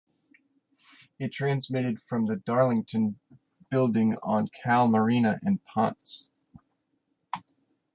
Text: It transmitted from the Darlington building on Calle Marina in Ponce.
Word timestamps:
It 1.19 1.27
transmitted 1.31 2.01
from 2.09 2.25
the 2.25 2.37
Darlington 2.37 3.19
building 3.69 4.15
on 4.23 4.47
Calle 4.47 4.87
Marina 4.87 5.39
in 5.45 5.59
Ponce. 5.59 6.27